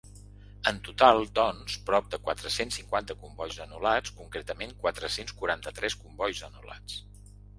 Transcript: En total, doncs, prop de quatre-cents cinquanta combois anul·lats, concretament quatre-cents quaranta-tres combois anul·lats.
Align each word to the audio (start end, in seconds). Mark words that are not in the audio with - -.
En 0.69 0.77
total, 0.85 1.19
doncs, 1.39 1.75
prop 1.89 2.07
de 2.13 2.19
quatre-cents 2.29 2.79
cinquanta 2.79 3.17
combois 3.25 3.59
anul·lats, 3.67 4.15
concretament 4.21 4.73
quatre-cents 4.85 5.37
quaranta-tres 5.43 5.99
combois 6.07 6.41
anul·lats. 6.49 6.99